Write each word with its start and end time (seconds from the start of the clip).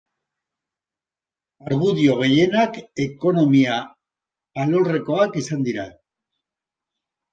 Argudio 1.65 2.15
gehienak 2.23 2.79
ekonomia 3.05 3.77
alorrekoak 4.65 5.41
izan 5.43 5.67
dira. 5.69 5.87